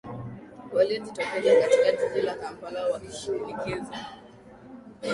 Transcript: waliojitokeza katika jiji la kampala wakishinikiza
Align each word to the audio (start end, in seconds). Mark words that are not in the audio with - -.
waliojitokeza 0.73 1.61
katika 1.67 2.05
jiji 2.07 2.21
la 2.21 2.35
kampala 2.35 2.85
wakishinikiza 2.85 4.05